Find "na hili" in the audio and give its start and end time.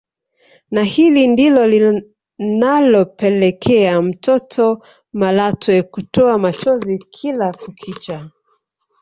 0.71-1.27